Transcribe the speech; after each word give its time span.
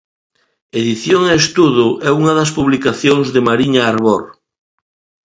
Edición 0.79 1.21
e 1.31 1.33
estudo 1.43 1.87
é 2.07 2.09
unha 2.19 2.33
das 2.39 2.53
publicacións 2.57 3.27
de 3.35 3.41
Mariña 3.47 3.81
Arbor. 3.93 4.23